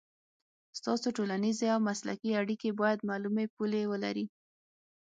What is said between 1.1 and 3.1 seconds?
ټولنیزې او مسلکي اړیکې باید